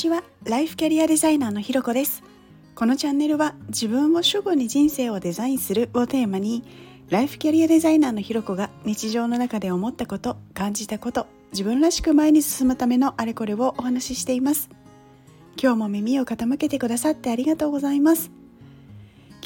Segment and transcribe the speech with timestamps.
[0.00, 2.22] ちはライフキャリアデザイナーのひろこです。
[2.74, 6.64] このチャンネルは自分を主語に人生をデザインするをテーマに
[7.10, 14.70] ライフキャリアデザイナーのひろこが日常の中で思ったこと感じたこと自分らしく前に進むためのあれこれをお話ししています。
[15.62, 18.30] 今日も耳を傾けてくださってありがとうございます。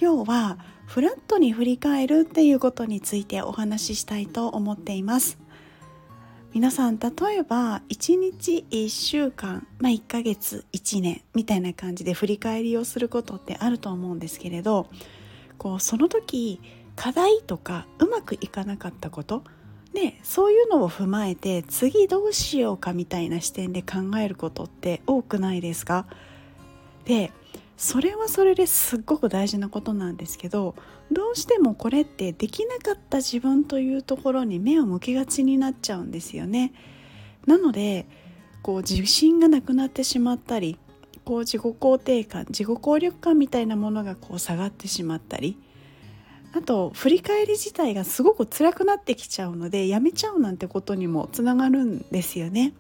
[0.00, 5.36] 今日はフラットに振り返るっていうことについてお話ししたいと思っています。
[6.54, 14.86] 皆さん例えば1日1週間、まあ、1ヶ月1年みたいな感じで振り返りをすることってあると思うんですけれど
[15.58, 16.61] こうその時
[16.94, 19.43] 課題とかうまくいかなかったこと
[19.93, 26.07] でそういうのを踏まえて次どうしようかみたいな視点で考えることって多くないですか？
[27.05, 27.32] で
[27.77, 30.75] それはそれですっごく大事なことなんですけど
[31.11, 36.73] どうしてもこれってできなかった自分というところに目を向けがちになっちゃうんですよね。
[37.47, 38.06] なので
[38.62, 40.78] こう自信がなくなってしまったり
[41.25, 45.59] こう自己肯定感自己効力感みたいなものがこう下がってしまったり
[46.55, 52.72] あと振り返り自体がすごく辛くなってきちゃうのでやめちゃうなんてことにもつながるんですよね。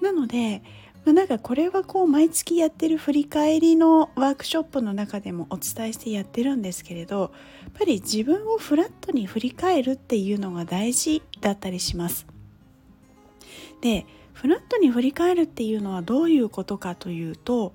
[0.00, 0.62] なので
[1.04, 12.26] まあ、なんかこれはこう毎月やってる振り返りのワークショップの中でもお伝えしてやってるんですけれどやっぱり自分をフラットに振り返るっていうのが大事だったりします。
[13.82, 17.74] でフラットに振り返るっていうのはどういうことかというと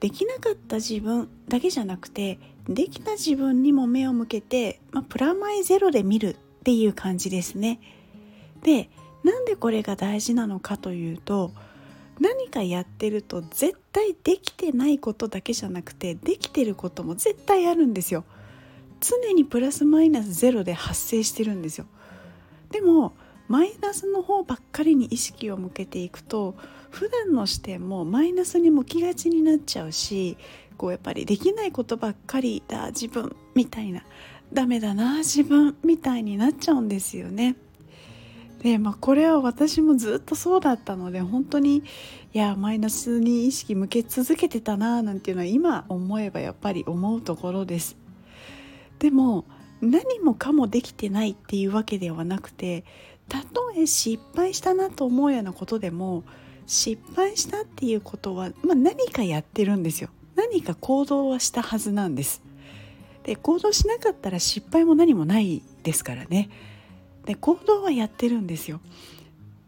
[0.00, 7.80] できなかった自分だけじゃなくてできた自分にも目を向けて、まあ、プラマイゼロで見るっていう感じですね。
[8.62, 8.90] で
[9.24, 11.52] なんでこれが大事なのかというと
[12.48, 18.24] 何かやってると絶対できてないことだけじゃなくてできてることも絶対あるんですよ
[19.00, 21.86] 常にプラスマイナスゼロで発生してるんですよ
[22.70, 23.12] でも
[23.48, 26.54] マイナスの方ばっかりに意識を向けていくと
[26.90, 30.38] 普段の視点もマイナスに向きがちになっちゃうし
[30.78, 34.04] こうやっぱりできないことばっかりだ自分みたいな
[34.54, 37.56] ダメだな自分みたいになっちゃうんですよね。
[38.62, 41.82] で、まあ、これは私もずっとそうだったので本当にい
[42.32, 47.96] やマイナスに意識向け続けてたななんていうのは今思えばやっぱり思うところです。
[48.98, 49.44] でも
[49.80, 52.84] 何もかもできてないっていうわけではなくて
[53.28, 56.24] たとえ失敗したなと思うようなことでも
[56.66, 60.10] 失敗したっていうことは、まあ、何かやってるんですよ。
[60.34, 62.42] 何か行動はしたはずなんです。
[63.24, 66.50] で行動しなかったら失敗も何もないですからね。
[67.28, 68.80] で行動はやってるんですよ。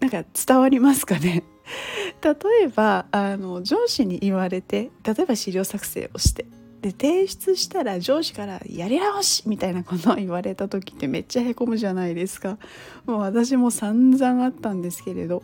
[0.00, 1.44] なんか伝わりますかね？
[2.25, 2.34] 例
[2.65, 6.47] えばあの上司に言われて例えば資料作成をして
[6.81, 12.59] で提出したら上司から「やり直し!」みたいなことを言われた時ってめっちゃへこむじゃないですか。
[13.04, 15.42] もう私も散々あったんですけれど。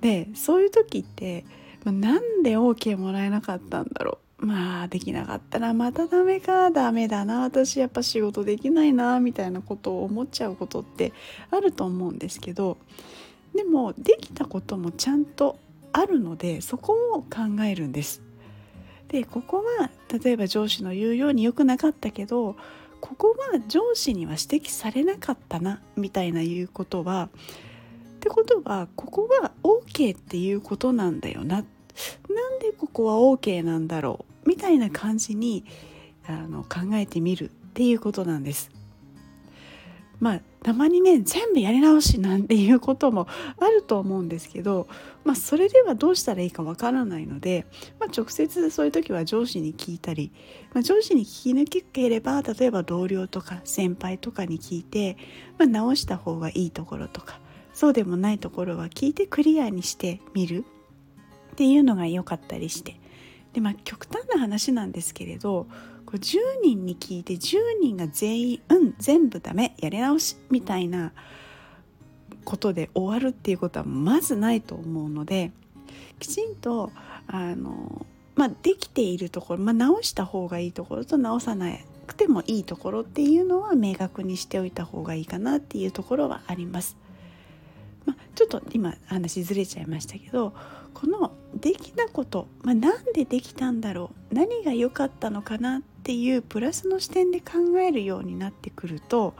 [0.00, 1.44] でそういう時って、
[1.84, 4.21] まあ、なんで OK もらえなかったんだろう？
[4.42, 6.72] まあできなかったらまたダメか。
[6.72, 7.42] ダメだな。
[7.42, 11.12] 私やっぱ仕事できないなみたいなことを思っちゃうことって
[11.52, 12.76] あると思うんですけど
[13.54, 15.58] でもできたこともちゃんと
[15.92, 18.20] あるのでそこを考えるんです。
[19.06, 19.90] でここは
[20.22, 22.56] 例えば上司の言うように良くなかったけど
[23.00, 27.28] ここは上司には指摘されなかったなみたいな言うことは
[28.16, 31.56] ってことはここは OK っていうことなんだよな。
[31.56, 34.31] なんでここは OK なんだろう？
[34.46, 35.64] みたいな感じに
[36.26, 38.70] あの考えてみるっていうことなんです。
[40.20, 43.26] まあたまにね全部やり直しなんていうことも
[43.58, 44.86] あると思うんですけど、
[45.24, 47.66] まあ、それではどうしたらいいかわからないので、
[47.98, 50.30] まあ、直接そういう時は上司に聞いたり、
[50.72, 55.16] まあ、上司に聞き抜ければ例えば同僚とか先輩とかに聞いて、
[55.58, 57.40] まあ、直した方がいいところとか
[57.74, 60.64] そうでもないところは聞いてクリアにしてみる
[61.52, 62.96] っていうのが良かったりして
[63.52, 65.66] でまあ極端な話なんですけれど
[66.06, 71.12] こ10人に聞いて10人が全員「うん全部ダメやり直し」みたいな
[72.44, 75.52] ことで終わるっていうことはまずないと思うので
[76.18, 76.92] きちんと
[77.26, 81.70] あの、まあ、できているところ、まあ、直した方がいいところと直さな
[82.06, 86.96] くてもいいところっていうのは明確にしておいた方がいいかなっていうところはあります。
[88.04, 90.52] まあ、ちょっと今話ずれちゃいましたけど
[90.92, 91.32] この
[91.62, 99.34] できたこと、まあ、なんでできたんだろう何が良かったのかなっていうプラスの視点で考えるようになってくると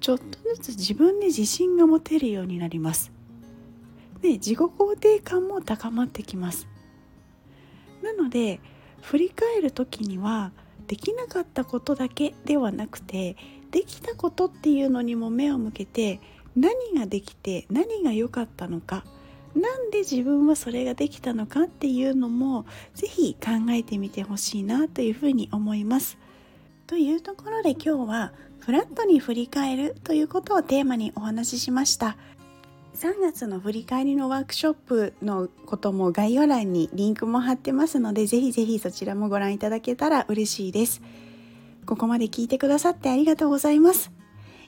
[0.00, 3.10] ちょっとずつ自分に自信が持てるようになります。
[4.22, 6.68] で自己肯定感も高まってきます。
[8.02, 8.60] なので
[9.02, 10.52] 振り返る時には
[10.86, 13.36] できなかったことだけではなくて
[13.72, 16.20] できたことっていうのにも目を向けて
[16.54, 19.04] 何ができて何が良かったのか
[19.54, 26.18] なんで自分はそれができたのかっていうのも是非考えてみてほしいなというふうに思います。
[26.86, 32.16] というところで今日はフラットに振り返るということをテーマにお話ししました。
[32.94, 41.00] 3月の振り返りのワークショップのことも概要欄にリンクも貼ってますのでぜひぜひそちらもご覧いただけたら嬉しいです。
[41.86, 44.17] ここまで聞いてくださってありがとうございます。